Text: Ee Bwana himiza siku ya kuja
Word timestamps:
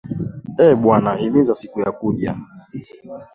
Ee 0.65 0.73
Bwana 0.81 1.11
himiza 1.19 1.55
siku 1.55 1.79
ya 1.81 1.91
kuja 1.91 2.35